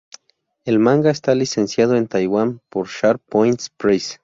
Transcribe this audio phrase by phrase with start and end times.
[0.65, 4.19] El manga está licenciado en Taiwán por Sharp Point Press.